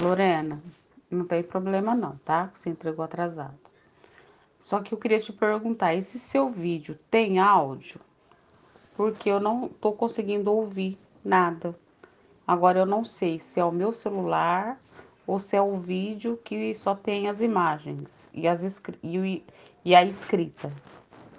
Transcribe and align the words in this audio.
Lorena, 0.00 0.62
não 1.10 1.24
tem 1.24 1.42
problema 1.42 1.92
não, 1.92 2.16
tá? 2.18 2.50
Você 2.54 2.70
entregou 2.70 3.04
atrasado. 3.04 3.58
Só 4.60 4.80
que 4.80 4.94
eu 4.94 4.98
queria 4.98 5.18
te 5.18 5.32
perguntar, 5.32 5.94
esse 5.94 6.20
seu 6.20 6.50
vídeo 6.50 6.96
tem 7.10 7.40
áudio? 7.40 8.00
Porque 8.96 9.28
eu 9.28 9.40
não 9.40 9.68
tô 9.68 9.92
conseguindo 9.92 10.52
ouvir 10.52 10.96
nada. 11.24 11.74
Agora 12.46 12.78
eu 12.78 12.86
não 12.86 13.04
sei 13.04 13.40
se 13.40 13.58
é 13.58 13.64
o 13.64 13.72
meu 13.72 13.92
celular 13.92 14.80
ou 15.26 15.40
se 15.40 15.56
é 15.56 15.62
o 15.62 15.78
vídeo 15.78 16.38
que 16.44 16.76
só 16.76 16.94
tem 16.94 17.28
as 17.28 17.40
imagens 17.40 18.30
e, 18.32 18.46
as, 18.46 18.80
e, 19.02 19.44
e 19.84 19.94
a 19.96 20.04
escrita. 20.04 20.72